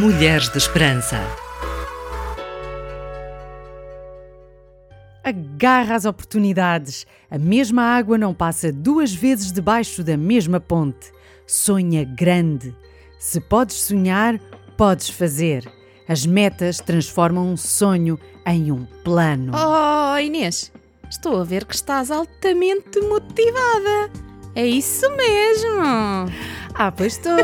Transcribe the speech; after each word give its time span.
Mulheres 0.00 0.48
de 0.48 0.58
Esperança. 0.58 1.18
Agarra 5.24 5.96
as 5.96 6.04
oportunidades. 6.04 7.04
A 7.28 7.36
mesma 7.36 7.82
água 7.82 8.16
não 8.16 8.32
passa 8.32 8.70
duas 8.70 9.12
vezes 9.12 9.50
debaixo 9.50 10.04
da 10.04 10.16
mesma 10.16 10.60
ponte. 10.60 11.10
Sonha 11.48 12.04
grande. 12.04 12.72
Se 13.18 13.40
podes 13.40 13.74
sonhar, 13.74 14.38
podes 14.76 15.08
fazer. 15.08 15.68
As 16.08 16.24
metas 16.24 16.76
transformam 16.78 17.48
um 17.48 17.56
sonho 17.56 18.16
em 18.46 18.70
um 18.70 18.86
plano. 19.02 19.52
Oh, 19.52 20.16
Inês, 20.16 20.70
estou 21.10 21.40
a 21.40 21.44
ver 21.44 21.64
que 21.64 21.74
estás 21.74 22.12
altamente 22.12 23.00
motivada. 23.00 24.12
É 24.54 24.64
isso 24.64 25.10
mesmo. 25.16 26.28
Ah, 26.80 26.92
pois 26.92 27.14
estou! 27.14 27.34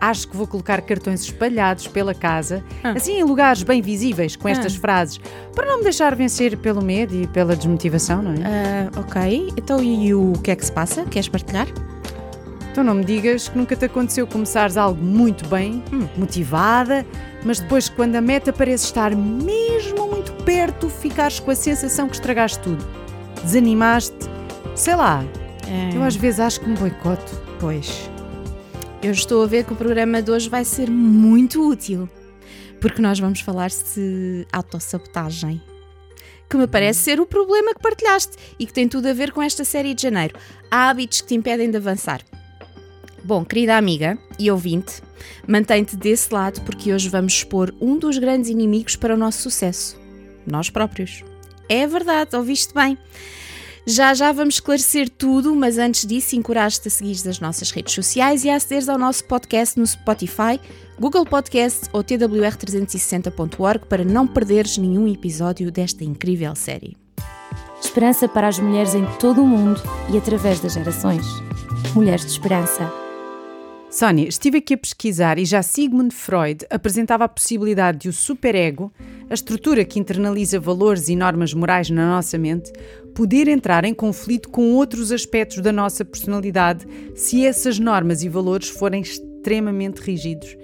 Acho 0.00 0.28
que 0.28 0.36
vou 0.36 0.46
colocar 0.48 0.80
cartões 0.82 1.20
espalhados 1.22 1.86
pela 1.86 2.12
casa, 2.12 2.62
Ah. 2.82 2.90
assim 2.96 3.18
em 3.20 3.22
lugares 3.22 3.62
bem 3.62 3.80
visíveis, 3.80 4.34
com 4.34 4.48
estas 4.48 4.74
Ah. 4.76 4.80
frases, 4.80 5.20
para 5.54 5.64
não 5.66 5.78
me 5.78 5.84
deixar 5.84 6.14
vencer 6.16 6.56
pelo 6.58 6.82
medo 6.82 7.14
e 7.14 7.26
pela 7.28 7.54
desmotivação, 7.54 8.22
não 8.22 8.32
é? 8.32 8.88
Ah, 8.92 9.00
ok, 9.00 9.52
então 9.56 9.80
e 9.82 10.12
o 10.12 10.32
que 10.42 10.50
é 10.50 10.56
que 10.56 10.64
se 10.66 10.72
passa? 10.72 11.04
Queres 11.04 11.28
partilhar? 11.28 11.68
Então 12.72 12.82
não 12.84 12.94
me 12.94 13.04
digas 13.04 13.48
que 13.48 13.56
nunca 13.56 13.74
te 13.76 13.84
aconteceu 13.86 14.26
começares 14.26 14.76
algo 14.76 15.02
muito 15.02 15.46
bem, 15.48 15.82
Hum. 15.92 16.06
motivada, 16.16 17.06
mas 17.44 17.60
depois, 17.60 17.88
quando 17.88 18.16
a 18.16 18.20
meta 18.20 18.52
parece 18.52 18.84
estar 18.86 19.14
mesmo 19.14 20.08
muito 20.08 20.32
perto, 20.44 20.88
ficares 20.90 21.38
com 21.40 21.50
a 21.52 21.54
sensação 21.54 22.08
que 22.08 22.14
estragaste 22.16 22.58
tudo. 22.58 22.84
Desanimaste, 23.44 24.16
sei 24.74 24.96
lá, 24.96 25.24
eu 25.94 26.02
às 26.02 26.16
vezes 26.16 26.40
acho 26.40 26.60
que 26.60 26.68
me 26.68 26.76
boicoto. 26.76 27.46
Pois. 27.58 28.10
Eu 29.02 29.12
estou 29.12 29.42
a 29.42 29.46
ver 29.46 29.64
que 29.64 29.72
o 29.74 29.76
programa 29.76 30.22
de 30.22 30.30
hoje 30.30 30.48
vai 30.48 30.64
ser 30.64 30.90
muito 30.90 31.68
útil. 31.68 32.08
Porque 32.80 33.02
nós 33.02 33.18
vamos 33.18 33.40
falar 33.40 33.68
de 33.68 34.46
autossabotagem. 34.50 35.60
Que 36.48 36.56
me 36.56 36.66
parece 36.66 37.00
ser 37.00 37.20
o 37.20 37.26
problema 37.26 37.74
que 37.74 37.82
partilhaste 37.82 38.36
e 38.58 38.66
que 38.66 38.72
tem 38.72 38.88
tudo 38.88 39.06
a 39.08 39.12
ver 39.12 39.32
com 39.32 39.42
esta 39.42 39.64
série 39.64 39.94
de 39.94 40.02
janeiro. 40.02 40.38
Há 40.70 40.88
hábitos 40.88 41.20
que 41.20 41.28
te 41.28 41.34
impedem 41.34 41.70
de 41.70 41.76
avançar. 41.76 42.22
Bom, 43.22 43.44
querida 43.44 43.76
amiga 43.76 44.16
e 44.38 44.50
ouvinte, 44.50 45.02
mantém-te 45.46 45.96
desse 45.96 46.32
lado 46.32 46.60
porque 46.62 46.92
hoje 46.92 47.08
vamos 47.08 47.34
expor 47.34 47.74
um 47.80 47.98
dos 47.98 48.18
grandes 48.18 48.48
inimigos 48.48 48.96
para 48.96 49.14
o 49.14 49.18
nosso 49.18 49.42
sucesso: 49.42 50.00
nós 50.46 50.70
próprios. 50.70 51.24
É 51.68 51.86
verdade, 51.86 52.36
ouviste 52.36 52.72
bem. 52.72 52.96
Já 53.88 54.12
já 54.14 54.32
vamos 54.32 54.54
esclarecer 54.54 55.08
tudo, 55.08 55.54
mas 55.54 55.78
antes 55.78 56.04
disso, 56.04 56.34
encorajo-te 56.34 56.88
a 56.88 56.90
seguir 56.90 57.28
as 57.28 57.38
nossas 57.38 57.70
redes 57.70 57.94
sociais 57.94 58.44
e 58.44 58.50
a 58.50 58.56
acederes 58.56 58.88
ao 58.88 58.98
nosso 58.98 59.24
podcast 59.26 59.78
no 59.78 59.86
Spotify, 59.86 60.58
Google 60.98 61.24
Podcast 61.24 61.88
ou 61.92 62.02
twr360.org 62.02 63.86
para 63.86 64.04
não 64.04 64.26
perderes 64.26 64.76
nenhum 64.76 65.06
episódio 65.06 65.70
desta 65.70 66.02
incrível 66.02 66.56
série. 66.56 66.96
Esperança 67.80 68.26
para 68.26 68.48
as 68.48 68.58
mulheres 68.58 68.92
em 68.92 69.06
todo 69.20 69.40
o 69.40 69.46
mundo 69.46 69.80
e 70.12 70.18
através 70.18 70.58
das 70.58 70.72
gerações. 70.72 71.24
Mulheres 71.94 72.22
de 72.22 72.32
Esperança. 72.32 72.92
Sónia, 73.88 74.28
estive 74.28 74.58
aqui 74.58 74.74
a 74.74 74.78
pesquisar 74.78 75.38
e 75.38 75.44
já 75.44 75.62
Sigmund 75.62 76.12
Freud 76.12 76.66
apresentava 76.68 77.24
a 77.24 77.28
possibilidade 77.28 77.98
de 77.98 78.08
o 78.08 78.12
superego, 78.12 78.92
a 79.30 79.34
estrutura 79.34 79.84
que 79.84 80.00
internaliza 80.00 80.58
valores 80.58 81.08
e 81.08 81.14
normas 81.14 81.54
morais 81.54 81.88
na 81.88 82.06
nossa 82.06 82.36
mente, 82.36 82.72
poder 83.16 83.48
entrar 83.48 83.86
em 83.86 83.94
conflito 83.94 84.50
com 84.50 84.74
outros 84.74 85.10
aspectos 85.10 85.62
da 85.62 85.72
nossa 85.72 86.04
personalidade 86.04 86.86
se 87.14 87.46
essas 87.46 87.78
normas 87.78 88.22
e 88.22 88.28
valores 88.28 88.68
forem 88.68 89.00
extremamente 89.00 90.02
rígidos. 90.02 90.54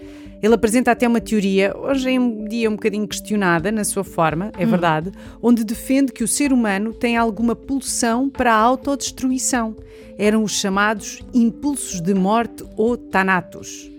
Ele 0.43 0.55
apresenta 0.55 0.91
até 0.91 1.09
uma 1.09 1.21
teoria, 1.21 1.75
hoje 1.75 2.11
em 2.11 2.45
dia 2.45 2.69
um 2.69 2.75
bocadinho 2.75 3.09
questionada 3.09 3.73
na 3.73 3.85
sua 3.85 4.05
forma, 4.05 4.53
é 4.59 4.67
verdade, 4.67 5.11
onde 5.41 5.65
defende 5.65 6.13
que 6.13 6.23
o 6.23 6.29
ser 6.29 6.53
humano 6.53 6.93
tem 6.93 7.17
alguma 7.17 7.57
pulsão 7.57 8.29
para 8.29 8.53
a 8.53 8.59
autodestruição. 8.59 9.75
Eram 10.19 10.43
os 10.43 10.53
chamados 10.53 11.23
impulsos 11.33 12.03
de 12.03 12.13
morte 12.13 12.65
ou 12.77 12.99
thanatos. 12.99 13.91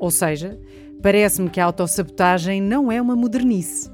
Ou 0.00 0.10
seja, 0.10 0.58
parece-me 1.02 1.50
que 1.50 1.60
a 1.60 1.64
autossabotagem 1.64 2.62
não 2.62 2.90
é 2.90 3.00
uma 3.00 3.16
modernice. 3.16 3.90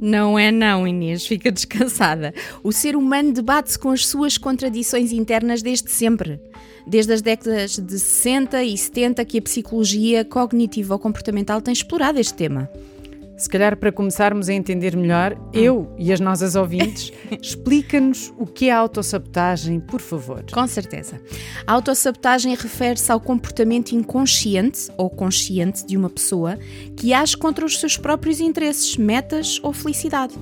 Não 0.00 0.38
é 0.38 0.50
não, 0.50 0.86
Inês, 0.86 1.26
fica 1.26 1.50
descansada. 1.50 2.34
O 2.62 2.72
ser 2.72 2.96
humano 2.96 3.32
debate-se 3.32 3.78
com 3.78 3.90
as 3.90 4.06
suas 4.06 4.36
contradições 4.36 5.12
internas 5.12 5.62
desde 5.62 5.90
sempre. 5.90 6.40
Desde 6.86 7.12
as 7.12 7.22
décadas 7.22 7.78
de 7.78 7.98
60 7.98 8.62
e 8.64 8.76
70 8.76 9.24
que 9.24 9.38
a 9.38 9.42
psicologia 9.42 10.24
cognitiva 10.24 10.94
ou 10.94 10.98
comportamental 10.98 11.60
tem 11.60 11.72
explorado 11.72 12.18
este 12.18 12.34
tema. 12.34 12.70
Se 13.38 13.48
calhar, 13.48 13.76
para 13.76 13.92
começarmos 13.92 14.48
a 14.48 14.52
entender 14.52 14.96
melhor, 14.96 15.38
eu 15.52 15.94
e 15.96 16.12
as 16.12 16.18
nossas 16.18 16.56
ouvintes, 16.56 17.12
explica-nos 17.40 18.34
o 18.36 18.44
que 18.44 18.68
é 18.68 18.72
a 18.72 18.78
autossabotagem, 18.78 19.78
por 19.78 20.00
favor. 20.00 20.44
Com 20.52 20.66
certeza. 20.66 21.20
A 21.64 21.72
autossabotagem 21.74 22.56
refere-se 22.56 23.12
ao 23.12 23.20
comportamento 23.20 23.92
inconsciente 23.92 24.90
ou 24.96 25.08
consciente 25.08 25.86
de 25.86 25.96
uma 25.96 26.10
pessoa 26.10 26.58
que 26.96 27.14
age 27.14 27.36
contra 27.36 27.64
os 27.64 27.78
seus 27.78 27.96
próprios 27.96 28.40
interesses, 28.40 28.96
metas 28.96 29.60
ou 29.62 29.72
felicidade. 29.72 30.34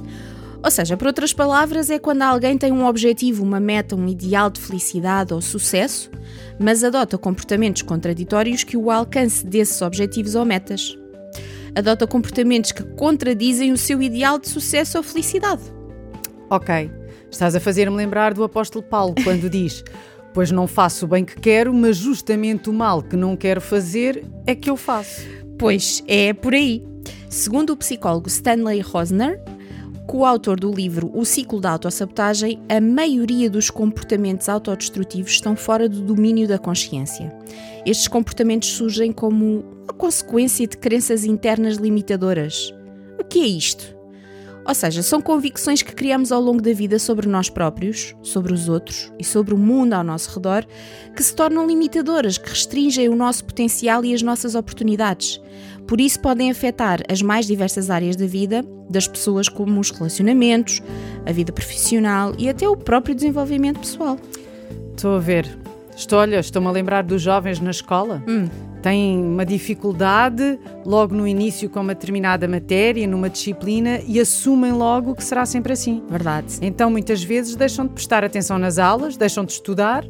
Ou 0.64 0.70
seja, 0.70 0.96
por 0.96 1.06
outras 1.06 1.34
palavras, 1.34 1.90
é 1.90 1.98
quando 1.98 2.22
alguém 2.22 2.56
tem 2.56 2.72
um 2.72 2.86
objetivo, 2.86 3.44
uma 3.44 3.60
meta, 3.60 3.94
um 3.94 4.08
ideal 4.08 4.48
de 4.48 4.58
felicidade 4.58 5.34
ou 5.34 5.42
sucesso, 5.42 6.10
mas 6.58 6.82
adota 6.82 7.18
comportamentos 7.18 7.82
contraditórios 7.82 8.64
que 8.64 8.76
o 8.76 8.90
alcance 8.90 9.46
desses 9.46 9.82
objetivos 9.82 10.34
ou 10.34 10.46
metas. 10.46 10.96
Adota 11.76 12.06
comportamentos 12.06 12.72
que 12.72 12.82
contradizem 12.82 13.70
o 13.70 13.76
seu 13.76 14.00
ideal 14.00 14.38
de 14.38 14.48
sucesso 14.48 14.96
ou 14.96 15.04
felicidade. 15.04 15.60
Ok, 16.48 16.90
estás 17.30 17.54
a 17.54 17.60
fazer-me 17.60 17.94
lembrar 17.94 18.32
do 18.32 18.42
apóstolo 18.42 18.82
Paulo 18.82 19.14
quando 19.22 19.50
diz: 19.50 19.84
Pois 20.32 20.50
não 20.50 20.66
faço 20.66 21.04
o 21.04 21.08
bem 21.08 21.22
que 21.22 21.38
quero, 21.38 21.74
mas 21.74 21.98
justamente 21.98 22.70
o 22.70 22.72
mal 22.72 23.02
que 23.02 23.14
não 23.14 23.36
quero 23.36 23.60
fazer 23.60 24.24
é 24.46 24.54
que 24.54 24.70
eu 24.70 24.76
faço. 24.76 25.20
Pois 25.58 26.02
é 26.08 26.32
por 26.32 26.54
aí. 26.54 26.82
Segundo 27.28 27.74
o 27.74 27.76
psicólogo 27.76 28.26
Stanley 28.28 28.80
Rosner, 28.80 29.38
coautor 30.06 30.58
do 30.58 30.72
livro 30.72 31.10
O 31.12 31.26
Ciclo 31.26 31.60
da 31.60 31.72
Autossabotagem, 31.72 32.58
a 32.70 32.80
maioria 32.80 33.50
dos 33.50 33.68
comportamentos 33.68 34.48
autodestrutivos 34.48 35.32
estão 35.32 35.54
fora 35.54 35.90
do 35.90 36.00
domínio 36.00 36.48
da 36.48 36.58
consciência. 36.58 37.30
Estes 37.84 38.08
comportamentos 38.08 38.70
surgem 38.70 39.12
como 39.12 39.75
a 39.88 39.92
consequência 39.92 40.66
de 40.66 40.76
crenças 40.76 41.24
internas 41.24 41.76
limitadoras. 41.76 42.72
O 43.18 43.24
que 43.24 43.40
é 43.40 43.46
isto? 43.46 43.96
Ou 44.66 44.74
seja, 44.74 45.00
são 45.00 45.20
convicções 45.20 45.80
que 45.80 45.94
criamos 45.94 46.32
ao 46.32 46.40
longo 46.40 46.60
da 46.60 46.72
vida 46.72 46.98
sobre 46.98 47.28
nós 47.28 47.48
próprios, 47.48 48.16
sobre 48.20 48.52
os 48.52 48.68
outros 48.68 49.12
e 49.16 49.22
sobre 49.22 49.54
o 49.54 49.58
mundo 49.58 49.92
ao 49.92 50.02
nosso 50.02 50.34
redor, 50.34 50.66
que 51.14 51.22
se 51.22 51.34
tornam 51.34 51.66
limitadoras, 51.66 52.36
que 52.36 52.48
restringem 52.50 53.08
o 53.08 53.14
nosso 53.14 53.44
potencial 53.44 54.04
e 54.04 54.12
as 54.12 54.22
nossas 54.22 54.56
oportunidades. 54.56 55.40
Por 55.86 56.00
isso, 56.00 56.18
podem 56.18 56.50
afetar 56.50 57.00
as 57.08 57.22
mais 57.22 57.46
diversas 57.46 57.90
áreas 57.90 58.16
da 58.16 58.26
vida 58.26 58.64
das 58.90 59.06
pessoas, 59.06 59.48
como 59.48 59.78
os 59.78 59.90
relacionamentos, 59.90 60.82
a 61.24 61.30
vida 61.30 61.52
profissional 61.52 62.34
e 62.36 62.48
até 62.48 62.68
o 62.68 62.76
próprio 62.76 63.14
desenvolvimento 63.14 63.78
pessoal. 63.78 64.18
Estou 64.96 65.14
a 65.14 65.20
ver. 65.20 65.46
Estou, 65.96 66.18
olha, 66.18 66.40
estou-me 66.40 66.66
a 66.66 66.72
lembrar 66.72 67.02
dos 67.02 67.22
jovens 67.22 67.60
na 67.60 67.70
escola. 67.70 68.22
Hum. 68.26 68.48
Têm 68.82 69.18
uma 69.18 69.44
dificuldade 69.44 70.58
logo 70.84 71.14
no 71.14 71.26
início 71.26 71.68
com 71.68 71.80
uma 71.80 71.94
determinada 71.94 72.46
matéria, 72.46 73.06
numa 73.06 73.28
disciplina, 73.28 74.00
e 74.06 74.20
assumem 74.20 74.72
logo 74.72 75.14
que 75.14 75.24
será 75.24 75.44
sempre 75.44 75.72
assim. 75.72 76.02
Verdade. 76.08 76.58
Então, 76.62 76.90
muitas 76.90 77.22
vezes, 77.22 77.56
deixam 77.56 77.86
de 77.86 77.92
prestar 77.92 78.24
atenção 78.24 78.58
nas 78.58 78.78
aulas, 78.78 79.16
deixam 79.16 79.44
de 79.44 79.52
estudar, 79.52 80.04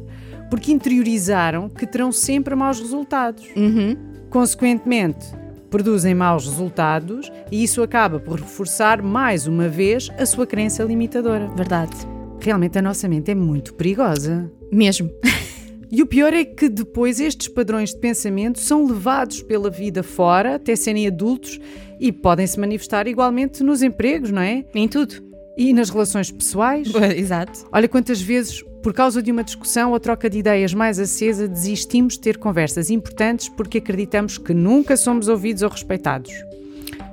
porque 0.49 0.71
interiorizaram 0.71 1.69
que 1.69 1.85
terão 1.85 2.11
sempre 2.11 2.55
maus 2.55 2.79
resultados. 2.79 3.45
Uhum. 3.55 3.95
Consequentemente, 4.29 5.25
produzem 5.69 6.13
maus 6.13 6.45
resultados 6.45 7.31
e 7.51 7.63
isso 7.63 7.81
acaba 7.81 8.19
por 8.19 8.39
reforçar 8.39 9.01
mais 9.01 9.47
uma 9.47 9.67
vez 9.67 10.09
a 10.17 10.25
sua 10.25 10.45
crença 10.45 10.83
limitadora. 10.83 11.47
Verdade. 11.55 11.95
Realmente 12.39 12.77
a 12.77 12.81
nossa 12.81 13.07
mente 13.07 13.31
é 13.31 13.35
muito 13.35 13.73
perigosa. 13.73 14.51
Mesmo. 14.71 15.09
E 15.89 16.01
o 16.01 16.05
pior 16.05 16.33
é 16.33 16.43
que 16.43 16.67
depois 16.67 17.19
estes 17.19 17.47
padrões 17.47 17.91
de 17.93 17.99
pensamento 17.99 18.59
são 18.59 18.85
levados 18.85 19.41
pela 19.41 19.69
vida 19.69 20.03
fora 20.03 20.55
até 20.55 20.75
serem 20.75 21.07
adultos 21.07 21.59
e 21.99 22.11
podem 22.11 22.45
se 22.45 22.59
manifestar 22.59 23.07
igualmente 23.07 23.63
nos 23.63 23.81
empregos, 23.81 24.31
não 24.31 24.41
é? 24.41 24.65
em 24.75 24.87
tudo. 24.87 25.15
E 25.57 25.73
nas 25.73 25.89
relações 25.89 26.29
pessoais. 26.29 26.87
Exato. 27.15 27.65
Olha 27.71 27.87
quantas 27.87 28.21
vezes, 28.21 28.61
por 28.83 28.93
causa 28.93 29.23
de 29.23 29.31
uma 29.31 29.43
discussão 29.43 29.91
ou 29.91 29.99
troca 29.99 30.29
de 30.29 30.37
ideias 30.37 30.73
mais 30.73 30.99
acesa, 30.99 31.47
desistimos 31.47 32.13
de 32.13 32.19
ter 32.19 32.37
conversas 32.37 32.91
importantes 32.91 33.49
porque 33.49 33.79
acreditamos 33.79 34.37
que 34.37 34.53
nunca 34.53 34.95
somos 34.95 35.27
ouvidos 35.27 35.63
ou 35.63 35.69
respeitados. 35.69 36.31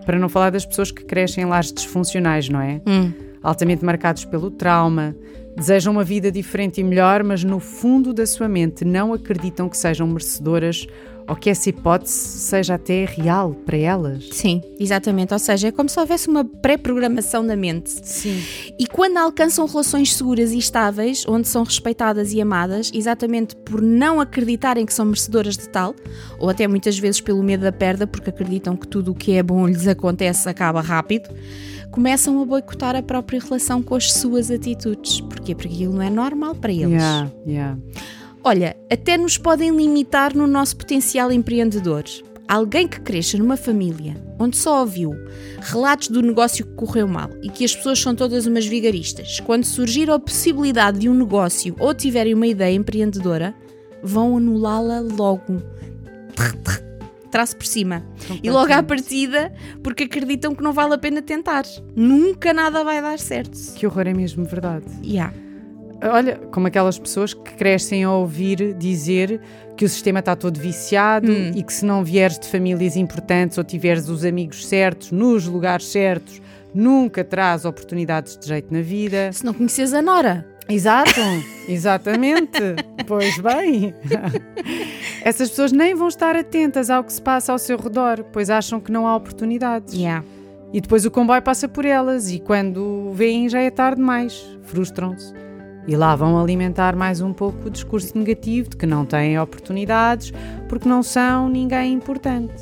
Para 0.04 0.18
não 0.18 0.28
falar 0.28 0.50
das 0.50 0.66
pessoas 0.66 0.90
que 0.90 1.04
crescem 1.04 1.44
em 1.44 1.46
lares 1.46 1.72
disfuncionais, 1.72 2.48
não 2.48 2.60
é? 2.60 2.82
Hum. 2.86 3.12
Altamente 3.42 3.84
marcados 3.84 4.26
pelo 4.26 4.50
trauma, 4.50 5.16
Desejam 5.56 5.92
uma 5.92 6.04
vida 6.04 6.32
diferente 6.32 6.80
e 6.80 6.84
melhor, 6.84 7.22
mas 7.22 7.44
no 7.44 7.60
fundo 7.60 8.12
da 8.12 8.26
sua 8.26 8.48
mente 8.48 8.84
não 8.84 9.12
acreditam 9.12 9.68
que 9.68 9.76
sejam 9.76 10.06
merecedoras 10.06 10.86
ou 11.26 11.34
que 11.34 11.48
essa 11.48 11.70
hipótese 11.70 12.12
seja 12.12 12.74
até 12.74 13.04
real 13.04 13.54
para 13.54 13.76
elas. 13.76 14.28
Sim, 14.32 14.60
exatamente. 14.78 15.32
Ou 15.32 15.38
seja, 15.38 15.68
é 15.68 15.72
como 15.72 15.88
se 15.88 15.98
houvesse 15.98 16.28
uma 16.28 16.44
pré-programação 16.44 17.46
da 17.46 17.56
mente. 17.56 17.90
Sim. 17.90 18.42
E 18.78 18.86
quando 18.86 19.16
alcançam 19.16 19.66
relações 19.66 20.14
seguras 20.14 20.52
e 20.52 20.58
estáveis, 20.58 21.24
onde 21.26 21.48
são 21.48 21.62
respeitadas 21.62 22.32
e 22.32 22.40
amadas, 22.40 22.90
exatamente 22.92 23.56
por 23.56 23.80
não 23.80 24.20
acreditarem 24.20 24.84
que 24.84 24.92
são 24.92 25.06
merecedoras 25.06 25.56
de 25.56 25.68
tal, 25.68 25.94
ou 26.38 26.50
até 26.50 26.66
muitas 26.68 26.98
vezes 26.98 27.20
pelo 27.20 27.42
medo 27.42 27.62
da 27.62 27.72
perda, 27.72 28.06
porque 28.06 28.30
acreditam 28.30 28.76
que 28.76 28.86
tudo 28.86 29.12
o 29.12 29.14
que 29.14 29.32
é 29.32 29.42
bom 29.42 29.66
lhes 29.66 29.86
acontece 29.86 30.48
acaba 30.48 30.80
rápido, 30.80 31.30
começam 31.94 32.42
a 32.42 32.44
boicotar 32.44 32.96
a 32.96 33.02
própria 33.02 33.38
relação 33.38 33.80
com 33.80 33.94
as 33.94 34.12
suas 34.12 34.50
atitudes. 34.50 35.20
Porquê? 35.20 35.54
Porque 35.54 35.72
aquilo 35.72 35.94
não 35.94 36.02
é 36.02 36.10
normal 36.10 36.56
para 36.56 36.72
eles. 36.72 36.90
Yeah, 36.90 37.30
yeah. 37.46 37.78
Olha, 38.42 38.76
até 38.90 39.16
nos 39.16 39.38
podem 39.38 39.70
limitar 39.74 40.34
no 40.34 40.44
nosso 40.44 40.76
potencial 40.76 41.30
empreendedor. 41.30 42.02
Alguém 42.48 42.88
que 42.88 43.00
cresça 43.00 43.38
numa 43.38 43.56
família 43.56 44.16
onde 44.40 44.56
só 44.56 44.80
ouviu 44.80 45.14
relatos 45.60 46.08
do 46.08 46.20
negócio 46.20 46.66
que 46.66 46.74
correu 46.74 47.06
mal 47.06 47.30
e 47.40 47.48
que 47.48 47.64
as 47.64 47.76
pessoas 47.76 48.00
são 48.00 48.12
todas 48.12 48.44
umas 48.44 48.66
vigaristas, 48.66 49.38
quando 49.38 49.64
surgir 49.64 50.10
a 50.10 50.18
possibilidade 50.18 50.98
de 50.98 51.08
um 51.08 51.14
negócio 51.14 51.76
ou 51.78 51.94
tiverem 51.94 52.34
uma 52.34 52.48
ideia 52.48 52.74
empreendedora, 52.74 53.54
vão 54.02 54.36
anulá-la 54.36 54.98
logo. 54.98 55.62
Traço 57.34 57.56
por 57.56 57.66
cima. 57.66 58.00
E 58.44 58.48
logo 58.48 58.72
à 58.72 58.80
partida, 58.80 59.52
porque 59.82 60.04
acreditam 60.04 60.54
que 60.54 60.62
não 60.62 60.72
vale 60.72 60.94
a 60.94 60.98
pena 60.98 61.20
tentar. 61.20 61.64
Nunca 61.96 62.52
nada 62.52 62.84
vai 62.84 63.02
dar 63.02 63.18
certo. 63.18 63.58
Que 63.74 63.84
horror, 63.84 64.06
é 64.06 64.14
mesmo 64.14 64.44
verdade. 64.44 64.84
Yeah. 65.04 65.34
Olha, 66.00 66.36
como 66.52 66.68
aquelas 66.68 66.96
pessoas 66.96 67.34
que 67.34 67.54
crescem 67.54 68.04
a 68.04 68.12
ouvir 68.12 68.72
dizer 68.74 69.40
que 69.76 69.84
o 69.84 69.88
sistema 69.88 70.20
está 70.20 70.36
todo 70.36 70.60
viciado 70.60 71.32
Hum. 71.32 71.50
e 71.56 71.62
que 71.64 71.72
se 71.72 71.84
não 71.84 72.04
vieres 72.04 72.38
de 72.38 72.46
famílias 72.46 72.94
importantes 72.94 73.58
ou 73.58 73.64
tiveres 73.64 74.08
os 74.08 74.24
amigos 74.24 74.64
certos, 74.64 75.10
nos 75.10 75.44
lugares 75.48 75.86
certos, 75.86 76.40
nunca 76.72 77.24
traz 77.24 77.64
oportunidades 77.64 78.38
de 78.38 78.46
jeito 78.46 78.72
na 78.72 78.80
vida. 78.80 79.32
Se 79.32 79.44
não 79.44 79.52
conheces 79.52 79.92
a 79.92 80.00
Nora, 80.00 80.46
Exato, 80.68 81.20
exatamente. 81.68 82.58
pois 83.06 83.38
bem. 83.38 83.94
Essas 85.22 85.50
pessoas 85.50 85.72
nem 85.72 85.94
vão 85.94 86.08
estar 86.08 86.36
atentas 86.36 86.90
ao 86.90 87.04
que 87.04 87.12
se 87.12 87.20
passa 87.20 87.52
ao 87.52 87.58
seu 87.58 87.78
redor, 87.78 88.24
pois 88.32 88.50
acham 88.50 88.80
que 88.80 88.92
não 88.92 89.06
há 89.06 89.16
oportunidades. 89.16 89.94
yeah. 89.94 90.24
E 90.72 90.80
depois 90.80 91.04
o 91.06 91.10
comboio 91.10 91.40
passa 91.40 91.68
por 91.68 91.84
elas 91.84 92.32
e 92.32 92.40
quando 92.40 93.12
veem 93.12 93.48
já 93.48 93.60
é 93.60 93.70
tarde 93.70 94.00
demais, 94.00 94.44
frustram-se. 94.62 95.32
E 95.86 95.94
lá 95.94 96.16
vão 96.16 96.40
alimentar 96.40 96.96
mais 96.96 97.20
um 97.20 97.32
pouco 97.32 97.68
o 97.68 97.70
discurso 97.70 98.18
negativo 98.18 98.70
de 98.70 98.76
que 98.76 98.86
não 98.86 99.04
têm 99.04 99.38
oportunidades 99.38 100.32
porque 100.68 100.88
não 100.88 101.02
são 101.02 101.48
ninguém 101.48 101.92
importante. 101.92 102.54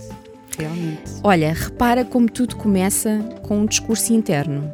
Realmente. 0.59 1.11
Olha, 1.23 1.55
repara 1.55 2.05
como 2.05 2.29
tudo 2.29 2.57
começa 2.57 3.21
com 3.43 3.61
um 3.61 3.67
discurso 3.67 4.13
interno, 4.13 4.71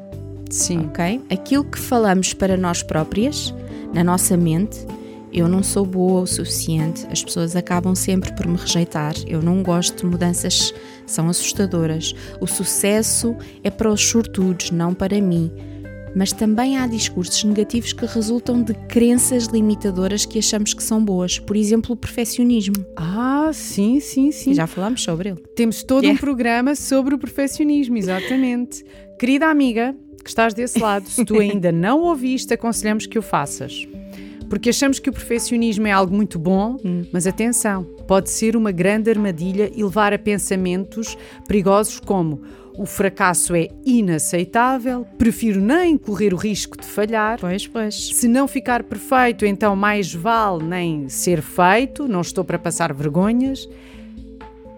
Sim. 0.50 0.86
ok? 0.86 1.20
Aquilo 1.30 1.64
que 1.64 1.78
falamos 1.78 2.32
para 2.34 2.56
nós 2.56 2.82
próprias, 2.82 3.54
na 3.92 4.02
nossa 4.04 4.36
mente, 4.36 4.78
eu 5.32 5.46
não 5.46 5.62
sou 5.62 5.84
boa 5.84 6.22
o 6.22 6.26
suficiente, 6.26 7.06
as 7.10 7.22
pessoas 7.22 7.54
acabam 7.54 7.94
sempre 7.94 8.32
por 8.34 8.46
me 8.46 8.56
rejeitar, 8.56 9.14
eu 9.26 9.42
não 9.42 9.62
gosto 9.62 9.96
de 9.98 10.06
mudanças, 10.06 10.72
são 11.06 11.28
assustadoras. 11.28 12.14
O 12.40 12.46
sucesso 12.46 13.36
é 13.62 13.70
para 13.70 13.90
os 13.92 14.00
sortudos, 14.00 14.70
não 14.70 14.94
para 14.94 15.20
mim. 15.20 15.50
Mas 16.16 16.32
também 16.32 16.78
há 16.78 16.86
discursos 16.86 17.44
negativos 17.44 17.92
que 17.92 18.06
resultam 18.06 18.62
de 18.62 18.72
crenças 18.88 19.44
limitadoras 19.44 20.24
que 20.24 20.38
achamos 20.38 20.72
que 20.72 20.82
são 20.82 21.04
boas. 21.04 21.38
Por 21.38 21.54
exemplo, 21.54 21.92
o 21.92 21.96
perfeccionismo. 21.96 22.74
Ah, 22.96 23.50
sim, 23.52 24.00
sim, 24.00 24.32
sim. 24.32 24.54
Já 24.54 24.66
falámos 24.66 25.02
sobre 25.02 25.28
ele. 25.28 25.38
Temos 25.54 25.82
todo 25.82 26.00
um 26.00 26.06
Yeah. 26.08 26.20
programa 26.20 26.74
sobre 26.74 27.14
o 27.14 27.18
perfeccionismo, 27.18 27.98
exatamente. 27.98 28.82
Querida 29.20 29.46
amiga, 29.46 29.94
que 30.28 30.32
estás 30.32 30.52
desse 30.52 30.78
lado, 30.78 31.08
se 31.08 31.24
tu 31.24 31.38
ainda 31.40 31.72
não 31.72 32.02
ouviste, 32.02 32.52
aconselhamos 32.52 33.06
que 33.06 33.18
o 33.18 33.22
faças. 33.22 33.88
Porque 34.46 34.68
achamos 34.68 34.98
que 34.98 35.08
o 35.08 35.12
perfeccionismo 35.12 35.86
é 35.86 35.90
algo 35.90 36.14
muito 36.14 36.38
bom, 36.38 36.76
mas 37.12 37.26
atenção, 37.26 37.84
pode 38.06 38.30
ser 38.30 38.56
uma 38.56 38.70
grande 38.70 39.10
armadilha 39.10 39.70
e 39.74 39.82
levar 39.82 40.12
a 40.12 40.18
pensamentos 40.18 41.16
perigosos 41.46 42.00
como 42.00 42.42
o 42.76 42.86
fracasso 42.86 43.54
é 43.54 43.68
inaceitável, 43.84 45.04
prefiro 45.18 45.60
nem 45.60 45.98
correr 45.98 46.32
o 46.32 46.36
risco 46.36 46.78
de 46.78 46.86
falhar. 46.86 47.38
Pois, 47.40 47.66
pois. 47.66 47.94
Se 47.94 48.28
não 48.28 48.46
ficar 48.46 48.84
perfeito, 48.84 49.44
então 49.44 49.74
mais 49.74 50.14
vale 50.14 50.62
nem 50.62 51.08
ser 51.08 51.42
feito, 51.42 52.06
não 52.06 52.20
estou 52.20 52.44
para 52.44 52.58
passar 52.58 52.92
vergonhas. 52.92 53.68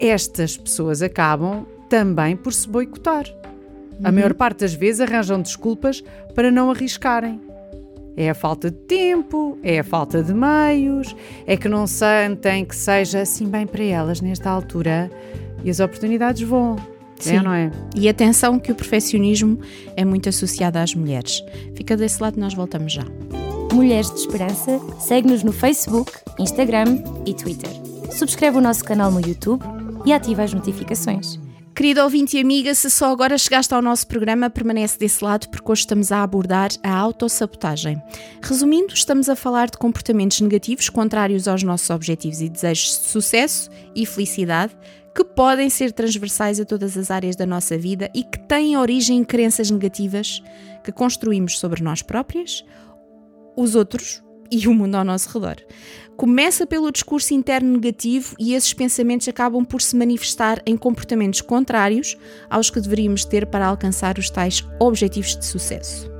Estas 0.00 0.56
pessoas 0.56 1.02
acabam 1.02 1.67
também 1.88 2.37
por 2.37 2.52
se 2.52 2.69
boicotar. 2.69 3.39
A 4.02 4.11
maior 4.11 4.35
parte 4.35 4.61
das 4.61 4.75
vezes 4.75 5.00
arranjam 5.00 5.41
desculpas 5.41 6.02
para 6.35 6.50
não 6.50 6.70
arriscarem. 6.70 7.41
É 8.17 8.31
a 8.31 8.35
falta 8.35 8.70
de 8.70 8.76
tempo, 8.76 9.58
é 9.62 9.79
a 9.79 9.85
falta 9.85 10.23
de 10.23 10.35
meios, 10.35 11.14
é 11.47 11.56
que 11.56 11.69
não 11.69 11.87
sentem 11.87 12.64
que 12.64 12.75
seja 12.75 13.20
assim 13.20 13.47
bem 13.47 13.67
para 13.67 13.82
elas 13.82 14.20
nesta 14.20 14.50
altura 14.50 15.11
e 15.64 15.70
as 15.70 15.81
oportunidades 15.81 16.43
vão. 16.43 16.76
Sim. 17.19 17.37
É, 17.37 17.43
não 17.43 17.52
é? 17.52 17.70
E 17.94 18.08
atenção 18.08 18.58
que 18.58 18.73
o 18.73 18.75
perfeccionismo 18.75 19.61
é 19.97 20.05
muito 20.05 20.29
associado 20.29 20.79
às 20.79 20.94
mulheres. 20.94 21.44
Fica 21.75 21.97
desse 21.97 22.23
lado, 22.23 22.41
nós 22.41 22.55
voltamos 22.55 22.93
já. 22.93 23.05
Mulheres 23.73 24.11
de 24.11 24.20
Esperança, 24.20 24.81
segue-nos 24.99 25.43
no 25.43 25.52
Facebook, 25.52 26.12
Instagram 26.38 27.02
e 27.26 27.35
Twitter. 27.35 27.70
Subscreve 28.11 28.58
o 28.58 28.61
nosso 28.61 28.85
canal 28.85 29.11
no 29.11 29.20
YouTube 29.20 29.62
e 30.05 30.12
ativa 30.12 30.43
as 30.43 30.52
notificações. 30.52 31.38
Querido 31.75 32.02
ouvinte 32.02 32.37
e 32.37 32.40
amiga, 32.40 32.75
se 32.75 32.90
só 32.90 33.11
agora 33.11 33.38
chegaste 33.38 33.72
ao 33.72 33.81
nosso 33.81 34.06
programa, 34.06 34.50
permanece 34.50 34.99
desse 34.99 35.25
lado 35.25 35.49
porque 35.49 35.70
hoje 35.70 35.81
estamos 35.81 36.12
a 36.12 36.22
abordar 36.22 36.70
a 36.82 36.94
autossabotagem. 36.94 38.02
Resumindo, 38.43 38.93
estamos 38.93 39.28
a 39.28 39.37
falar 39.37 39.70
de 39.70 39.78
comportamentos 39.78 40.40
negativos 40.40 40.90
contrários 40.90 41.49
aos 41.49 41.62
nossos 41.62 41.88
objetivos 41.88 42.43
e 42.43 42.49
desejos 42.49 42.99
de 42.99 43.06
sucesso 43.06 43.70
e 43.94 44.05
felicidade 44.05 44.76
que 45.14 45.25
podem 45.25 45.70
ser 45.70 45.93
transversais 45.93 46.61
a 46.61 46.64
todas 46.64 46.96
as 46.99 47.11
áreas 47.11 47.34
da 47.34 47.46
nossa 47.46 47.78
vida 47.78 48.11
e 48.14 48.25
que 48.25 48.38
têm 48.40 48.76
origem 48.76 49.19
em 49.19 49.25
crenças 49.25 49.70
negativas 49.70 50.43
que 50.84 50.93
construímos 50.93 51.58
sobre 51.58 51.82
nós 51.82 52.02
próprias, 52.02 52.64
os 53.56 53.75
outros 53.75 54.23
e 54.50 54.66
o 54.66 54.75
mundo 54.75 54.97
ao 54.97 55.04
nosso 55.04 55.28
redor. 55.33 55.57
Começa 56.16 56.66
pelo 56.66 56.92
discurso 56.92 57.33
interno 57.33 57.73
negativo 57.73 58.35
e 58.38 58.54
esses 58.54 58.75
pensamentos 58.75 59.26
acabam 59.26 59.64
por 59.64 59.80
se 59.80 59.97
manifestar 59.97 60.61
em 60.66 60.76
comportamentos 60.76 61.40
contrários 61.40 62.16
aos 62.50 62.69
que 62.69 62.80
deveríamos 62.80 63.25
ter 63.25 63.47
para 63.47 63.66
alcançar 63.66 64.19
os 64.19 64.28
tais 64.28 64.62
objetivos 64.78 65.37
de 65.37 65.47
sucesso. 65.47 66.11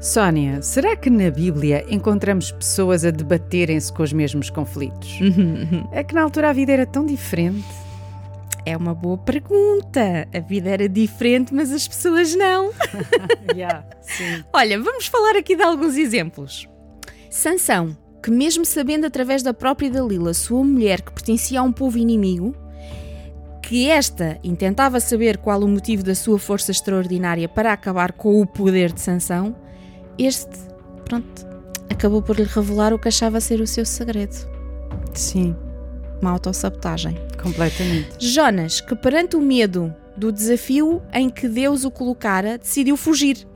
Sónia, 0.00 0.62
será 0.62 0.96
que 0.96 1.10
na 1.10 1.30
Bíblia 1.30 1.84
encontramos 1.88 2.52
pessoas 2.52 3.04
a 3.04 3.10
debaterem-se 3.10 3.92
com 3.92 4.02
os 4.02 4.12
mesmos 4.12 4.48
conflitos? 4.50 5.18
É 5.92 6.04
que 6.04 6.14
na 6.14 6.22
altura 6.22 6.50
a 6.50 6.52
vida 6.52 6.72
era 6.72 6.86
tão 6.86 7.04
diferente. 7.04 7.66
É 8.64 8.76
uma 8.76 8.94
boa 8.94 9.18
pergunta. 9.18 10.28
A 10.32 10.40
vida 10.40 10.70
era 10.70 10.88
diferente, 10.88 11.54
mas 11.54 11.72
as 11.72 11.88
pessoas 11.88 12.34
não. 12.34 12.70
sim. 14.02 14.44
Olha, 14.52 14.80
vamos 14.80 15.06
falar 15.06 15.36
aqui 15.36 15.56
de 15.56 15.62
alguns 15.62 15.96
exemplos. 15.96 16.68
Sansão, 17.30 17.96
que 18.22 18.30
mesmo 18.30 18.64
sabendo 18.64 19.06
através 19.06 19.42
da 19.42 19.54
própria 19.54 19.90
Dalila, 19.90 20.34
sua 20.34 20.64
mulher 20.64 21.00
que 21.02 21.12
pertencia 21.12 21.60
a 21.60 21.62
um 21.62 21.72
povo 21.72 21.98
inimigo, 21.98 22.54
que 23.62 23.88
esta 23.88 24.38
intentava 24.42 24.98
saber 24.98 25.36
qual 25.38 25.60
o 25.60 25.68
motivo 25.68 26.02
da 26.02 26.14
sua 26.14 26.38
força 26.38 26.70
extraordinária 26.70 27.48
para 27.48 27.72
acabar 27.72 28.12
com 28.12 28.40
o 28.40 28.46
poder 28.46 28.92
de 28.92 29.00
Sansão, 29.00 29.54
este, 30.18 30.58
pronto, 31.04 31.46
acabou 31.90 32.22
por 32.22 32.36
lhe 32.36 32.44
revelar 32.44 32.92
o 32.92 32.98
que 32.98 33.08
achava 33.08 33.40
ser 33.40 33.60
o 33.60 33.66
seu 33.66 33.84
segredo. 33.84 34.34
Sim, 35.12 35.54
Uma 36.20 36.30
autossabotagem. 36.30 37.16
completamente. 37.42 38.16
Jonas, 38.18 38.80
que 38.80 38.96
perante 38.96 39.36
o 39.36 39.40
medo 39.40 39.94
do 40.16 40.32
desafio 40.32 41.00
em 41.12 41.30
que 41.30 41.46
Deus 41.48 41.84
o 41.84 41.90
colocara, 41.90 42.58
decidiu 42.58 42.96
fugir. 42.96 43.46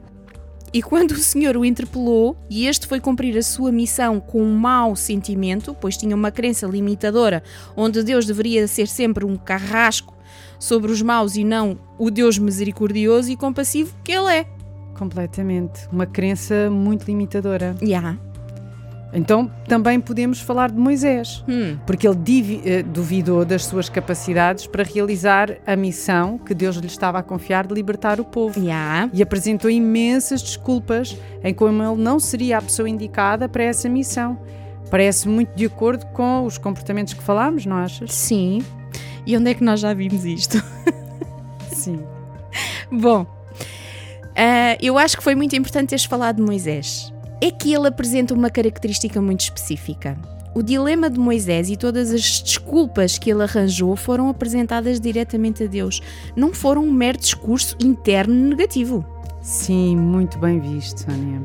E 0.74 0.80
quando 0.80 1.12
o 1.12 1.18
Senhor 1.18 1.54
o 1.54 1.64
interpelou 1.64 2.36
e 2.48 2.66
este 2.66 2.86
foi 2.86 2.98
cumprir 2.98 3.36
a 3.36 3.42
sua 3.42 3.70
missão 3.70 4.18
com 4.18 4.42
um 4.42 4.56
mau 4.56 4.96
sentimento, 4.96 5.76
pois 5.78 5.98
tinha 5.98 6.16
uma 6.16 6.30
crença 6.30 6.66
limitadora, 6.66 7.42
onde 7.76 8.02
Deus 8.02 8.24
deveria 8.24 8.66
ser 8.66 8.88
sempre 8.88 9.24
um 9.24 9.36
carrasco 9.36 10.16
sobre 10.58 10.90
os 10.90 11.02
maus 11.02 11.36
e 11.36 11.44
não 11.44 11.78
o 11.98 12.10
Deus 12.10 12.38
misericordioso 12.38 13.30
e 13.30 13.36
compassivo 13.36 13.94
que 14.02 14.12
ele 14.12 14.32
é. 14.32 14.46
Completamente. 14.96 15.86
Uma 15.92 16.06
crença 16.06 16.70
muito 16.70 17.04
limitadora. 17.04 17.74
Yeah. 17.82 18.18
Então 19.14 19.50
também 19.68 20.00
podemos 20.00 20.40
falar 20.40 20.70
de 20.70 20.78
Moisés, 20.78 21.44
Hum. 21.46 21.76
porque 21.86 22.08
ele 22.08 22.16
divi- 22.16 22.62
eh, 22.64 22.82
duvidou 22.82 23.44
das 23.44 23.64
suas 23.66 23.88
capacidades 23.90 24.66
para 24.66 24.82
realizar 24.82 25.58
a 25.66 25.76
missão 25.76 26.38
que 26.38 26.54
Deus 26.54 26.76
lhe 26.76 26.86
estava 26.86 27.18
a 27.18 27.22
confiar 27.22 27.66
de 27.66 27.74
libertar 27.74 28.18
o 28.20 28.24
povo. 28.24 28.58
Yeah. 28.58 29.10
E 29.12 29.22
apresentou 29.22 29.70
imensas 29.70 30.40
desculpas 30.42 31.14
em 31.44 31.52
como 31.52 31.82
ele 31.82 32.02
não 32.02 32.18
seria 32.18 32.56
a 32.58 32.62
pessoa 32.62 32.88
indicada 32.88 33.48
para 33.48 33.64
essa 33.64 33.86
missão. 33.88 34.38
Parece 34.90 35.28
muito 35.28 35.54
de 35.54 35.66
acordo 35.66 36.06
com 36.06 36.44
os 36.46 36.56
comportamentos 36.56 37.12
que 37.12 37.22
falámos, 37.22 37.66
não 37.66 37.76
achas? 37.76 38.12
Sim. 38.14 38.62
E 39.26 39.36
onde 39.36 39.50
é 39.50 39.54
que 39.54 39.62
nós 39.62 39.80
já 39.80 39.92
vimos 39.92 40.24
isto? 40.24 40.62
Sim. 41.70 42.00
Bom, 42.90 43.26
ah, 44.36 44.76
eu 44.80 44.96
acho 44.98 45.16
que 45.18 45.22
foi 45.22 45.34
muito 45.34 45.54
importante 45.54 45.90
teres 45.90 46.04
falado 46.04 46.36
de 46.36 46.42
Moisés. 46.42 47.11
É 47.42 47.50
que 47.50 47.74
ele 47.74 47.88
apresenta 47.88 48.32
uma 48.32 48.48
característica 48.48 49.20
muito 49.20 49.40
específica. 49.40 50.16
O 50.54 50.62
dilema 50.62 51.10
de 51.10 51.18
Moisés 51.18 51.68
e 51.68 51.76
todas 51.76 52.12
as 52.12 52.40
desculpas 52.40 53.18
que 53.18 53.32
ele 53.32 53.42
arranjou 53.42 53.96
foram 53.96 54.28
apresentadas 54.28 55.00
diretamente 55.00 55.64
a 55.64 55.66
Deus. 55.66 56.00
Não 56.36 56.54
foram 56.54 56.84
um 56.84 56.92
mero 56.92 57.18
discurso 57.18 57.76
interno 57.82 58.32
negativo. 58.32 59.04
Sim, 59.40 59.96
muito 59.96 60.38
bem 60.38 60.60
visto, 60.60 60.98
Sónia. 60.98 61.42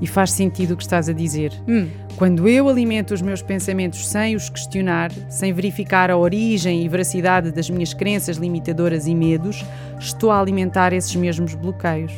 E 0.00 0.06
faz 0.06 0.30
sentido 0.30 0.74
o 0.74 0.76
que 0.76 0.84
estás 0.84 1.08
a 1.08 1.12
dizer. 1.12 1.52
Hum. 1.66 1.88
Quando 2.14 2.46
eu 2.46 2.68
alimento 2.68 3.12
os 3.12 3.20
meus 3.20 3.42
pensamentos 3.42 4.06
sem 4.06 4.36
os 4.36 4.48
questionar, 4.48 5.10
sem 5.28 5.52
verificar 5.52 6.08
a 6.08 6.16
origem 6.16 6.84
e 6.84 6.88
veracidade 6.88 7.50
das 7.50 7.68
minhas 7.68 7.92
crenças 7.92 8.36
limitadoras 8.36 9.08
e 9.08 9.14
medos, 9.14 9.64
estou 9.98 10.30
a 10.30 10.40
alimentar 10.40 10.92
esses 10.92 11.16
mesmos 11.16 11.56
bloqueios. 11.56 12.12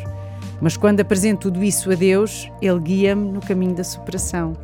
Mas 0.65 0.79
quando 0.79 1.01
apresento 1.01 1.51
tudo 1.51 1.63
isso 1.63 1.93
a 1.93 1.95
Deus, 1.95 2.51
Ele 2.63 2.81
guia-me 2.81 3.31
no 3.31 3.41
caminho 3.43 3.75
da 3.75 3.85
superação. 3.85 4.55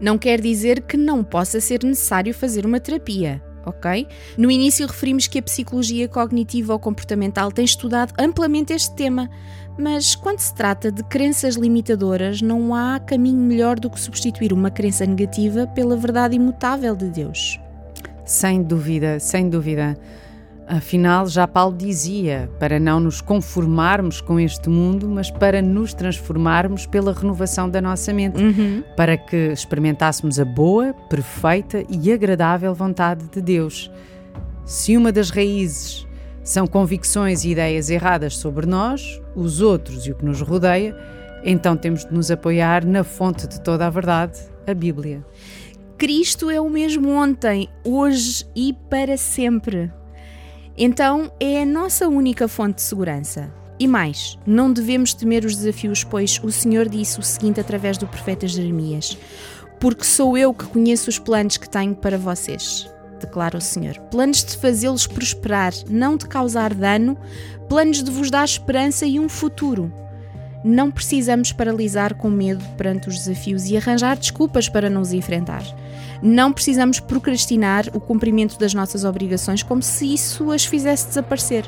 Não 0.00 0.18
quer 0.18 0.40
dizer 0.40 0.82
que 0.82 0.96
não 0.96 1.22
possa 1.22 1.60
ser 1.60 1.84
necessário 1.84 2.34
fazer 2.34 2.66
uma 2.66 2.80
terapia, 2.80 3.40
ok? 3.64 4.08
No 4.36 4.50
início 4.50 4.84
referimos 4.84 5.28
que 5.28 5.38
a 5.38 5.42
psicologia 5.42 6.08
cognitiva 6.08 6.72
ou 6.72 6.80
comportamental 6.80 7.52
tem 7.52 7.64
estudado 7.64 8.12
amplamente 8.18 8.72
este 8.72 8.92
tema, 8.96 9.30
mas 9.78 10.16
quando 10.16 10.40
se 10.40 10.52
trata 10.52 10.90
de 10.90 11.04
crenças 11.04 11.54
limitadoras, 11.54 12.42
não 12.42 12.74
há 12.74 12.98
caminho 12.98 13.38
melhor 13.38 13.78
do 13.78 13.88
que 13.88 14.00
substituir 14.00 14.52
uma 14.52 14.68
crença 14.68 15.06
negativa 15.06 15.64
pela 15.64 15.96
verdade 15.96 16.34
imutável 16.34 16.96
de 16.96 17.08
Deus. 17.08 17.60
Sem 18.24 18.64
dúvida, 18.64 19.20
sem 19.20 19.48
dúvida. 19.48 19.96
Afinal, 20.66 21.26
já 21.26 21.46
Paulo 21.46 21.76
dizia 21.76 22.48
para 22.58 22.78
não 22.78 23.00
nos 23.00 23.20
conformarmos 23.20 24.20
com 24.20 24.38
este 24.38 24.68
mundo, 24.68 25.08
mas 25.08 25.30
para 25.30 25.60
nos 25.60 25.92
transformarmos 25.92 26.86
pela 26.86 27.12
renovação 27.12 27.68
da 27.68 27.80
nossa 27.80 28.12
mente, 28.12 28.42
para 28.96 29.16
que 29.16 29.36
experimentássemos 29.52 30.38
a 30.38 30.44
boa, 30.44 30.94
perfeita 31.10 31.84
e 31.90 32.12
agradável 32.12 32.74
vontade 32.74 33.28
de 33.28 33.40
Deus. 33.42 33.90
Se 34.64 34.96
uma 34.96 35.10
das 35.10 35.30
raízes 35.30 36.06
são 36.44 36.66
convicções 36.66 37.44
e 37.44 37.50
ideias 37.50 37.90
erradas 37.90 38.36
sobre 38.36 38.64
nós, 38.64 39.20
os 39.34 39.60
outros 39.60 40.06
e 40.06 40.12
o 40.12 40.14
que 40.14 40.24
nos 40.24 40.40
rodeia, 40.40 40.96
então 41.44 41.76
temos 41.76 42.04
de 42.04 42.14
nos 42.14 42.30
apoiar 42.30 42.84
na 42.84 43.02
fonte 43.02 43.46
de 43.46 43.60
toda 43.60 43.86
a 43.86 43.90
verdade, 43.90 44.38
a 44.66 44.72
Bíblia. 44.72 45.24
Cristo 45.98 46.50
é 46.50 46.60
o 46.60 46.70
mesmo 46.70 47.10
ontem, 47.10 47.68
hoje 47.84 48.44
e 48.56 48.72
para 48.88 49.16
sempre. 49.16 49.90
Então 50.76 51.30
é 51.38 51.62
a 51.62 51.66
nossa 51.66 52.08
única 52.08 52.48
fonte 52.48 52.76
de 52.76 52.82
segurança. 52.82 53.52
E 53.78 53.86
mais, 53.86 54.38
não 54.46 54.72
devemos 54.72 55.12
temer 55.12 55.44
os 55.44 55.56
desafios, 55.56 56.04
pois 56.04 56.40
o 56.42 56.50
Senhor 56.50 56.88
disse 56.88 57.18
o 57.18 57.22
seguinte 57.22 57.60
através 57.60 57.98
do 57.98 58.06
profeta 58.06 58.46
Jeremias: 58.46 59.18
Porque 59.80 60.04
sou 60.04 60.38
eu 60.38 60.54
que 60.54 60.66
conheço 60.66 61.10
os 61.10 61.18
planos 61.18 61.56
que 61.56 61.68
tenho 61.68 61.94
para 61.94 62.16
vocês, 62.16 62.88
declara 63.20 63.58
o 63.58 63.60
Senhor. 63.60 63.98
Planos 64.10 64.44
de 64.44 64.56
fazê-los 64.56 65.06
prosperar, 65.06 65.72
não 65.88 66.16
de 66.16 66.26
causar 66.26 66.72
dano, 66.72 67.18
planos 67.68 68.02
de 68.02 68.10
vos 68.10 68.30
dar 68.30 68.44
esperança 68.44 69.04
e 69.04 69.18
um 69.18 69.28
futuro. 69.28 69.92
Não 70.64 70.90
precisamos 70.90 71.52
paralisar 71.52 72.14
com 72.14 72.30
medo 72.30 72.64
perante 72.76 73.08
os 73.08 73.18
desafios 73.18 73.68
e 73.68 73.76
arranjar 73.76 74.16
desculpas 74.16 74.68
para 74.68 74.88
não 74.88 75.00
os 75.00 75.12
enfrentar. 75.12 75.62
Não 76.22 76.52
precisamos 76.52 77.00
procrastinar 77.00 77.88
o 77.92 78.00
cumprimento 78.00 78.58
das 78.58 78.72
nossas 78.72 79.04
obrigações 79.04 79.62
como 79.62 79.82
se 79.82 80.14
isso 80.14 80.50
as 80.52 80.64
fizesse 80.64 81.08
desaparecer. 81.08 81.64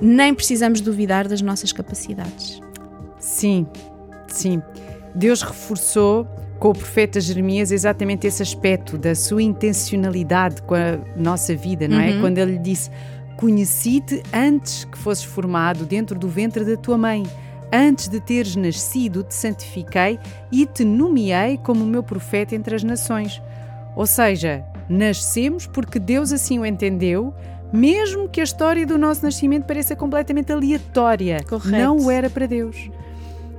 Nem 0.00 0.34
precisamos 0.34 0.80
duvidar 0.80 1.28
das 1.28 1.42
nossas 1.42 1.72
capacidades. 1.72 2.60
Sim, 3.18 3.66
sim. 4.28 4.62
Deus 5.14 5.42
reforçou 5.42 6.26
com 6.58 6.70
o 6.70 6.72
profeta 6.72 7.20
Jeremias 7.20 7.70
exatamente 7.70 8.26
esse 8.26 8.42
aspecto 8.42 8.98
da 8.98 9.14
sua 9.14 9.42
intencionalidade 9.42 10.62
com 10.62 10.74
a 10.74 10.98
nossa 11.16 11.54
vida, 11.54 11.86
não 11.86 12.00
é? 12.00 12.18
Quando 12.20 12.38
ele 12.38 12.52
lhe 12.52 12.58
disse: 12.58 12.90
Conheci-te 13.36 14.22
antes 14.32 14.84
que 14.84 14.98
fosses 14.98 15.24
formado 15.24 15.84
dentro 15.84 16.18
do 16.18 16.28
ventre 16.28 16.64
da 16.64 16.76
tua 16.76 16.98
mãe. 16.98 17.24
Antes 17.72 18.08
de 18.08 18.20
teres 18.20 18.56
nascido, 18.56 19.22
te 19.22 19.34
santifiquei 19.34 20.18
e 20.50 20.64
te 20.64 20.84
nomeei 20.84 21.58
como 21.58 21.84
o 21.84 21.86
meu 21.86 22.02
profeta 22.02 22.54
entre 22.54 22.74
as 22.74 22.82
nações. 22.82 23.42
Ou 23.94 24.06
seja, 24.06 24.64
nascemos 24.88 25.66
porque 25.66 25.98
Deus 25.98 26.32
assim 26.32 26.58
o 26.58 26.64
entendeu, 26.64 27.34
mesmo 27.72 28.28
que 28.28 28.40
a 28.40 28.44
história 28.44 28.86
do 28.86 28.96
nosso 28.96 29.22
nascimento 29.22 29.66
pareça 29.66 29.94
completamente 29.94 30.50
aleatória. 30.50 31.44
Correto. 31.46 31.70
Não 31.70 31.98
o 31.98 32.10
era 32.10 32.30
para 32.30 32.46
Deus. 32.46 32.90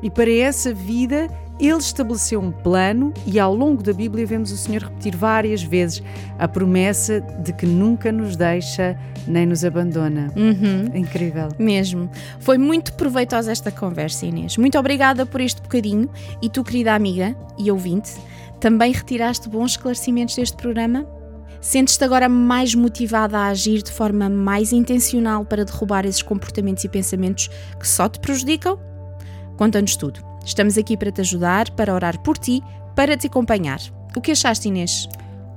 E 0.02 0.10
para 0.10 0.32
essa 0.32 0.74
vida, 0.74 1.28
ele 1.68 1.78
estabeleceu 1.78 2.40
um 2.40 2.52
plano, 2.52 3.14
e 3.26 3.40
ao 3.40 3.54
longo 3.54 3.84
da 3.84 3.92
Bíblia 3.92 4.26
vemos 4.26 4.52
o 4.52 4.58
Senhor 4.58 4.84
repetir 4.84 5.16
várias 5.16 5.62
vezes 5.62 6.02
a 6.38 6.48
promessa 6.48 7.20
de 7.20 7.52
que 7.52 7.66
nunca 7.66 8.12
nos 8.12 8.36
deixa 8.36 8.98
nem 9.28 9.46
nos 9.46 9.64
abandona. 9.66 10.32
Uhum. 10.36 10.96
Incrível. 10.96 11.50
Mesmo. 11.60 12.10
Foi 12.40 12.58
muito 12.58 12.94
proveitosa 12.94 13.52
esta 13.52 13.72
conversa, 13.72 14.26
Inês. 14.26 14.58
Muito 14.58 14.78
obrigada 14.78 15.26
por 15.26 15.42
este 15.42 15.62
bocadinho 15.62 16.10
e 16.42 16.50
tu, 16.50 16.64
querida 16.64 16.94
amiga 16.94 17.36
e 17.58 17.72
ouvinte, 17.72 18.12
também 18.60 18.92
retiraste 18.92 19.50
bons 19.50 19.72
esclarecimentos 19.72 20.36
deste 20.36 20.58
programa? 20.58 21.06
Sentes-te 21.62 22.04
agora 22.04 22.30
mais 22.30 22.74
motivada 22.74 23.38
a 23.38 23.48
agir 23.48 23.82
de 23.82 23.92
forma 23.92 24.30
mais 24.30 24.72
intencional 24.72 25.44
para 25.44 25.66
derrubar 25.66 26.06
esses 26.06 26.22
comportamentos 26.22 26.84
e 26.86 26.90
pensamentos 26.90 27.50
que 27.78 27.88
só 27.88 28.08
te 28.08 28.20
prejudicam? 28.20 28.80
Conta-nos 29.58 29.98
tudo. 29.98 30.29
Estamos 30.46 30.78
aqui 30.78 30.98
para 30.98 31.12
te 31.12 31.22
ajudar, 31.22 31.70
para 31.72 31.94
orar 31.94 32.20
por 32.20 32.38
ti, 32.38 32.62
para 32.96 33.16
te 33.16 33.28
acompanhar. 33.28 33.80
O 34.16 34.22
que 34.22 34.32
achaste, 34.32 34.68
Inês? 34.68 35.08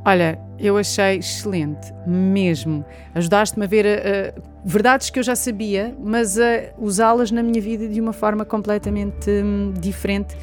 Olha, 0.05 0.39
eu 0.59 0.77
achei 0.77 1.19
excelente, 1.19 1.93
mesmo. 2.07 2.85
Ajudaste-me 3.15 3.65
a 3.65 3.69
ver 3.69 3.87
uh, 3.87 4.43
verdades 4.65 5.11
que 5.11 5.19
eu 5.19 5.23
já 5.23 5.37
sabia, 5.37 5.95
mas 6.01 6.39
a 6.39 6.73
usá-las 6.79 7.31
na 7.31 7.43
minha 7.43 7.61
vida 7.61 7.89
de 7.89 8.01
uma 8.01 8.13
forma 8.13 8.45
completamente 8.45 9.31
hum, 9.31 9.73
diferente. 9.79 10.37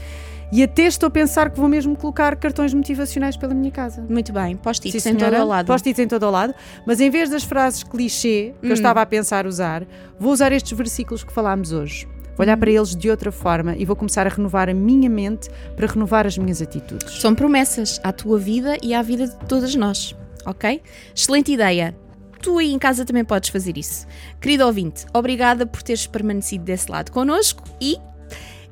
E 0.52 0.64
até 0.64 0.84
estou 0.84 1.08
a 1.08 1.12
pensar 1.12 1.52
que 1.52 1.60
vou 1.60 1.70
mesmo 1.70 1.96
colocar 1.96 2.36
cartões 2.36 2.74
motivacionais 2.74 3.38
pela 3.38 3.54
minha 3.54 3.70
casa. 3.70 4.04
Muito 4.10 4.34
bem, 4.34 4.56
post-its 4.58 5.06
em 5.06 5.16
todo 5.16 5.36
o 5.36 5.46
lado. 5.46 5.68
Post-its 5.68 6.00
em 6.00 6.08
todo 6.08 6.24
o 6.24 6.32
lado. 6.32 6.56
Mas 6.88 7.00
em 7.00 7.10
vez 7.10 7.30
das 7.30 7.44
frases 7.44 7.84
clichê 7.84 8.56
que 8.60 8.68
eu 8.68 8.74
estava 8.74 9.02
a 9.02 9.06
pensar 9.06 9.46
usar, 9.46 9.86
vou 10.20 10.32
usar 10.32 10.52
estes 10.52 10.76
versículos 10.76 11.24
que 11.24 11.32
falámos 11.32 11.72
hoje. 11.72 12.08
Vou 12.40 12.46
olhar 12.46 12.56
para 12.56 12.72
eles 12.72 12.96
de 12.96 13.10
outra 13.10 13.34
forma 13.34 13.76
e 13.76 13.84
vou 13.84 13.98
começar 13.98 14.26
a 14.26 14.30
renovar 14.30 14.70
a 14.70 14.74
minha 14.74 15.10
mente 15.10 15.50
para 15.76 15.86
renovar 15.88 16.26
as 16.26 16.38
minhas 16.38 16.62
atitudes. 16.62 17.20
São 17.20 17.36
promessas 17.36 18.00
à 18.02 18.14
tua 18.14 18.40
vida 18.40 18.78
e 18.82 18.94
à 18.94 19.02
vida 19.02 19.28
de 19.28 19.36
todas 19.46 19.76
nós, 19.76 20.16
ok? 20.46 20.82
Excelente 21.14 21.52
ideia. 21.52 21.94
Tu 22.42 22.58
aí 22.58 22.72
em 22.72 22.80
casa 22.80 23.04
também 23.04 23.26
podes 23.26 23.50
fazer 23.50 23.78
isso. 23.78 24.08
Querido 24.40 24.66
ouvinte, 24.66 25.06
obrigada 25.14 25.66
por 25.66 25.84
teres 25.84 26.08
permanecido 26.08 26.64
desse 26.64 26.90
lado 26.90 27.12
connosco 27.12 27.62
e 27.82 27.98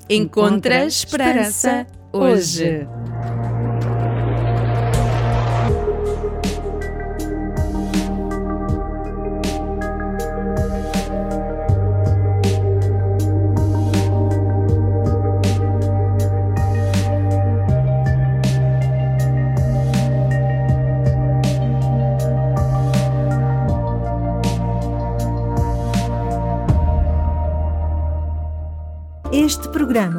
encontra 0.09 0.85
esperança 0.85 1.85
hoje. 2.13 2.63
Este 2.63 3.56